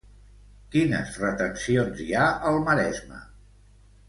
Quines 0.75 1.19
retencions 1.23 2.01
hi 2.07 2.09
ha 2.21 2.25
al 2.53 2.59
Maresme? 2.67 3.21